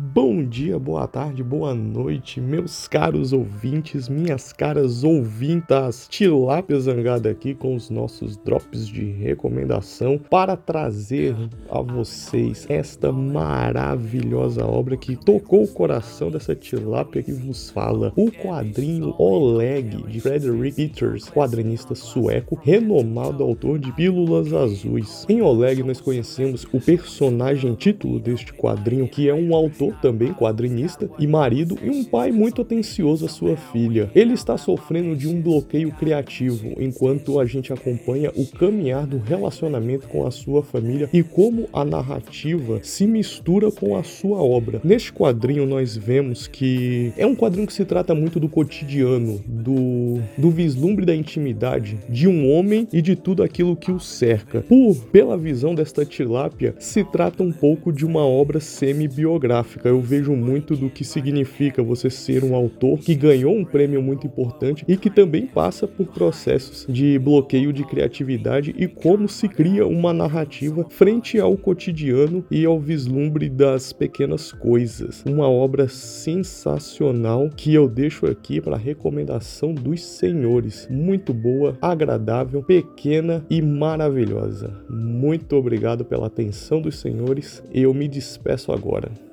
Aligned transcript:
Bom 0.00 0.44
dia, 0.44 0.78
boa 0.78 1.08
tarde, 1.08 1.42
boa 1.42 1.74
noite, 1.74 2.40
meus 2.40 2.86
caros 2.86 3.32
ouvintes, 3.32 4.08
minhas 4.08 4.52
caras 4.52 5.02
ouvintas, 5.02 6.06
Tilápia 6.08 6.78
Zangada 6.78 7.28
aqui 7.28 7.52
com 7.52 7.74
os 7.74 7.90
nossos 7.90 8.36
drops 8.36 8.86
de 8.86 9.10
recomendação 9.10 10.16
para 10.16 10.56
trazer 10.56 11.34
a 11.68 11.80
vocês 11.82 12.64
esta 12.68 13.10
maravilhosa 13.10 14.64
obra 14.64 14.96
que 14.96 15.16
tocou 15.16 15.64
o 15.64 15.68
coração 15.68 16.30
dessa 16.30 16.54
tilápia 16.54 17.20
que 17.20 17.32
vos 17.32 17.68
fala, 17.68 18.12
o 18.14 18.30
quadrinho 18.30 19.16
Oleg 19.18 20.00
de 20.06 20.20
Frederick 20.20 20.76
Peters, 20.76 21.28
quadrinista 21.28 21.96
sueco, 21.96 22.56
renomado 22.62 23.42
autor 23.42 23.80
de 23.80 23.90
Pílulas 23.90 24.52
Azuis. 24.52 25.26
Em 25.28 25.42
Oleg 25.42 25.82
nós 25.82 26.00
conhecemos 26.00 26.64
o 26.72 26.80
personagem 26.80 27.74
título 27.74 28.20
deste 28.20 28.52
quadrinho, 28.52 29.08
que 29.08 29.28
é 29.28 29.34
um 29.34 29.52
autor 29.56 29.87
também 30.00 30.32
quadrinista, 30.32 31.08
e 31.18 31.26
marido, 31.26 31.78
e 31.82 31.90
um 31.90 32.04
pai 32.04 32.30
muito 32.32 32.62
atencioso 32.62 33.26
à 33.26 33.28
sua 33.28 33.56
filha. 33.56 34.10
Ele 34.14 34.34
está 34.34 34.56
sofrendo 34.56 35.16
de 35.16 35.28
um 35.28 35.40
bloqueio 35.40 35.90
criativo 35.92 36.74
enquanto 36.78 37.38
a 37.40 37.44
gente 37.44 37.72
acompanha 37.72 38.30
o 38.36 38.46
caminhar 38.46 39.06
do 39.06 39.18
relacionamento 39.18 40.08
com 40.08 40.26
a 40.26 40.30
sua 40.30 40.62
família 40.62 41.08
e 41.12 41.22
como 41.22 41.68
a 41.72 41.84
narrativa 41.84 42.80
se 42.82 43.06
mistura 43.06 43.70
com 43.70 43.96
a 43.96 44.02
sua 44.02 44.42
obra. 44.42 44.80
Neste 44.84 45.12
quadrinho 45.12 45.66
nós 45.66 45.96
vemos 45.96 46.46
que 46.46 47.12
é 47.16 47.26
um 47.26 47.34
quadrinho 47.34 47.66
que 47.66 47.72
se 47.72 47.84
trata 47.84 48.14
muito 48.14 48.40
do 48.40 48.48
cotidiano, 48.48 49.40
do, 49.46 50.20
do 50.36 50.50
vislumbre 50.50 51.04
da 51.04 51.14
intimidade 51.14 51.98
de 52.08 52.26
um 52.26 52.50
homem 52.50 52.88
e 52.92 53.00
de 53.02 53.14
tudo 53.14 53.42
aquilo 53.42 53.76
que 53.76 53.92
o 53.92 54.00
cerca. 54.00 54.62
Por 54.62 54.96
pela 55.12 55.36
visão 55.36 55.74
desta 55.74 56.04
tilápia, 56.04 56.74
se 56.78 57.04
trata 57.04 57.42
um 57.42 57.52
pouco 57.52 57.92
de 57.92 58.04
uma 58.04 58.24
obra 58.26 58.60
semi-biográfica 58.60 59.77
eu 59.84 60.00
vejo 60.00 60.34
muito 60.34 60.76
do 60.76 60.90
que 60.90 61.04
significa 61.04 61.82
você 61.82 62.10
ser 62.10 62.42
um 62.42 62.54
autor 62.54 62.98
que 62.98 63.14
ganhou 63.14 63.54
um 63.54 63.64
prêmio 63.64 64.02
muito 64.02 64.26
importante 64.26 64.84
e 64.88 64.96
que 64.96 65.10
também 65.10 65.46
passa 65.46 65.86
por 65.86 66.06
processos 66.06 66.86
de 66.88 67.18
bloqueio 67.18 67.72
de 67.72 67.84
criatividade 67.84 68.74
e 68.76 68.86
como 68.86 69.28
se 69.28 69.48
cria 69.48 69.86
uma 69.86 70.12
narrativa 70.12 70.86
frente 70.88 71.38
ao 71.38 71.56
cotidiano 71.56 72.44
e 72.50 72.64
ao 72.64 72.80
vislumbre 72.80 73.48
das 73.48 73.92
pequenas 73.92 74.52
coisas. 74.52 75.22
Uma 75.26 75.48
obra 75.48 75.88
sensacional 75.88 77.50
que 77.50 77.74
eu 77.74 77.88
deixo 77.88 78.26
aqui 78.26 78.60
para 78.60 78.76
recomendação 78.76 79.74
dos 79.74 80.02
senhores. 80.02 80.88
Muito 80.90 81.32
boa, 81.34 81.76
agradável, 81.80 82.62
pequena 82.62 83.44
e 83.50 83.60
maravilhosa. 83.60 84.72
Muito 84.88 85.56
obrigado 85.56 86.04
pela 86.04 86.26
atenção 86.26 86.80
dos 86.80 86.98
senhores. 86.98 87.62
Eu 87.72 87.92
me 87.92 88.08
despeço 88.08 88.72
agora. 88.72 89.27